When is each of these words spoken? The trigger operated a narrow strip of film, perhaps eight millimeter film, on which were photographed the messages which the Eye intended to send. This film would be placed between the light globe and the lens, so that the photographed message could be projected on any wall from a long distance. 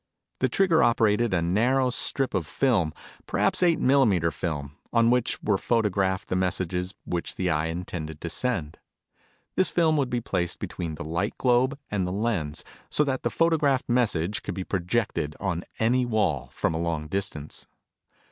The 0.39 0.49
trigger 0.49 0.81
operated 0.81 1.31
a 1.31 1.43
narrow 1.43 1.91
strip 1.91 2.33
of 2.33 2.47
film, 2.47 2.91
perhaps 3.27 3.61
eight 3.61 3.79
millimeter 3.79 4.31
film, 4.31 4.75
on 4.91 5.11
which 5.11 5.37
were 5.43 5.59
photographed 5.59 6.27
the 6.27 6.35
messages 6.35 6.95
which 7.05 7.35
the 7.35 7.51
Eye 7.51 7.67
intended 7.67 8.19
to 8.21 8.27
send. 8.31 8.79
This 9.55 9.69
film 9.69 9.97
would 9.97 10.09
be 10.09 10.19
placed 10.19 10.57
between 10.57 10.95
the 10.95 11.05
light 11.05 11.37
globe 11.37 11.77
and 11.91 12.07
the 12.07 12.11
lens, 12.11 12.65
so 12.89 13.03
that 13.03 13.21
the 13.21 13.29
photographed 13.29 13.87
message 13.89 14.41
could 14.41 14.55
be 14.55 14.63
projected 14.63 15.35
on 15.39 15.65
any 15.77 16.03
wall 16.03 16.49
from 16.51 16.73
a 16.73 16.81
long 16.81 17.07
distance. 17.07 17.67